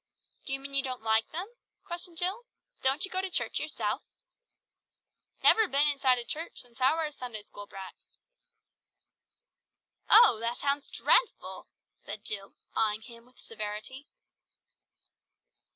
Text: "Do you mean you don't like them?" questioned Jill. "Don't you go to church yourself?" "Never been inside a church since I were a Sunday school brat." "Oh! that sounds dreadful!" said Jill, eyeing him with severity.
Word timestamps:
"Do 0.47 0.53
you 0.53 0.59
mean 0.59 0.73
you 0.73 0.81
don't 0.81 1.03
like 1.03 1.29
them?" 1.31 1.45
questioned 1.85 2.17
Jill. 2.17 2.45
"Don't 2.81 3.05
you 3.05 3.11
go 3.11 3.21
to 3.21 3.29
church 3.29 3.59
yourself?" 3.59 4.01
"Never 5.43 5.67
been 5.67 5.87
inside 5.87 6.17
a 6.17 6.23
church 6.23 6.59
since 6.61 6.81
I 6.81 6.95
were 6.95 7.05
a 7.05 7.11
Sunday 7.11 7.43
school 7.43 7.67
brat." 7.67 7.93
"Oh! 10.09 10.39
that 10.39 10.57
sounds 10.57 10.89
dreadful!" 10.89 11.67
said 12.03 12.25
Jill, 12.25 12.55
eyeing 12.75 13.03
him 13.03 13.27
with 13.27 13.37
severity. 13.39 14.07